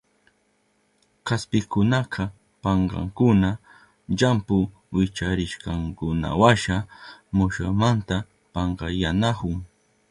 Kaspikunaka 1.27 2.23
pankankuna 2.61 3.49
llampu 4.17 4.57
wicharishkankunawasha 4.93 6.75
mushumanta 7.35 8.15
pankayanahun. 8.53 9.57